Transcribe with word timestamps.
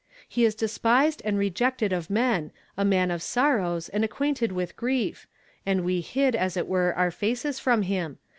'He 0.27 0.45
is 0.45 0.55
despised 0.55 1.21
and 1.23 1.37
rejeeted 1.37 1.93
of 1.93 2.09
men; 2.09 2.51
a 2.75 2.83
man 2.83 3.11
of 3.11 3.21
sorrows, 3.21 3.87
and 3.87 4.03
ac(juiiiute<l 4.03 4.51
with 4.51 4.75
grief; 4.75 5.27
and 5.63 5.83
we 5.85 6.01
hid, 6.01 6.35
as 6.35 6.57
it 6.57 6.65
were, 6.65 6.91
our 6.95 7.11
facets 7.11 7.59
from 7.59 7.83
him. 7.83 8.17